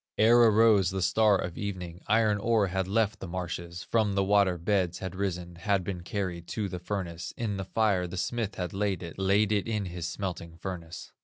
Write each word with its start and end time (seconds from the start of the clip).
"Ere 0.17 0.41
arose 0.45 0.89
the 0.89 0.99
star 1.03 1.37
of 1.37 1.59
evening, 1.59 2.01
Iron 2.07 2.39
ore 2.39 2.69
had 2.69 2.87
left 2.87 3.19
the 3.19 3.27
marshes, 3.27 3.83
From 3.83 4.15
the 4.15 4.23
water 4.23 4.57
beds 4.57 4.97
had 4.97 5.13
risen, 5.13 5.57
Had 5.57 5.83
been 5.83 6.01
carried 6.01 6.47
to 6.57 6.67
the 6.67 6.79
furnace, 6.79 7.35
In 7.37 7.57
the 7.57 7.65
fire 7.65 8.07
the 8.07 8.17
smith 8.17 8.55
had 8.55 8.73
laid 8.73 9.03
it, 9.03 9.19
Laid 9.19 9.51
it 9.51 9.67
in 9.67 9.85
his 9.85 10.07
smelting 10.07 10.57
furnace. 10.57 11.11